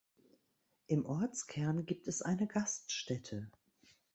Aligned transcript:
Im 0.87 1.05
Ortskern 1.05 1.85
gibt 1.85 2.09
eine 2.25 2.47
Gaststätte. 2.47 3.51